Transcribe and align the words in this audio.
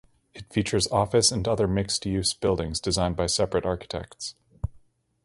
It 0.33 0.51
features 0.51 0.87
office 0.91 1.31
and 1.31 1.47
other 1.47 1.67
mixed-use 1.67 2.33
buildings 2.33 2.79
designed 2.81 3.15
by 3.15 3.27
separate 3.27 3.67
architects. 3.67 4.33